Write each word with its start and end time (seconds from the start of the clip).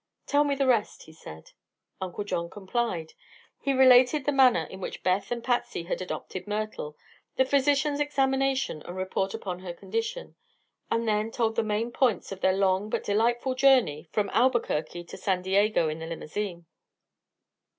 "Tell 0.25 0.43
me 0.43 0.55
the 0.55 0.65
rest," 0.65 1.03
he 1.03 1.13
said. 1.13 1.51
Uncle 2.01 2.23
John 2.23 2.49
complied. 2.49 3.13
He 3.59 3.71
related 3.71 4.25
the 4.25 4.31
manner 4.31 4.63
in 4.63 4.79
which 4.81 5.03
Beth 5.03 5.29
and 5.29 5.43
Patsy 5.43 5.83
had 5.83 6.01
adopted 6.01 6.47
Myrtle, 6.47 6.97
the 7.35 7.45
physician's 7.45 7.99
examination 7.99 8.81
and 8.81 8.95
report 8.97 9.35
upon 9.35 9.59
her 9.59 9.73
condition, 9.75 10.35
and 10.89 11.07
then 11.07 11.29
told 11.29 11.55
the 11.55 11.61
main 11.61 11.91
points 11.91 12.31
of 12.31 12.41
their 12.41 12.57
long 12.57 12.89
but 12.89 13.03
delightful 13.03 13.53
journey 13.53 14.09
from 14.11 14.31
Albuquerque 14.33 15.03
to 15.03 15.17
San 15.17 15.43
Diego 15.43 15.87
in 15.87 15.99
the 15.99 16.07
limousine. 16.07 16.65